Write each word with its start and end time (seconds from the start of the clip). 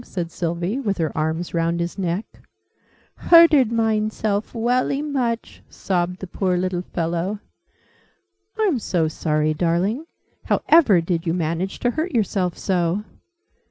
said 0.03 0.31
Sylvie, 0.31 0.79
with 0.79 0.97
her 0.97 1.15
arms 1.15 1.53
round 1.53 1.79
his 1.79 1.95
neck. 1.95 2.25
"Hurted 3.13 3.71
mine 3.71 4.09
self 4.09 4.55
welly 4.55 4.99
much!" 4.99 5.61
sobbed 5.69 6.17
the 6.21 6.25
poor 6.25 6.57
little 6.57 6.81
fellow. 6.81 7.39
"I'm 8.57 8.79
so 8.79 9.07
sorry, 9.07 9.53
darling! 9.53 10.07
How 10.45 10.63
ever 10.67 11.01
did 11.01 11.27
you 11.27 11.35
manage 11.35 11.77
to 11.81 11.91
hurt 11.91 12.13
yourself 12.15 12.57
so?" 12.57 13.03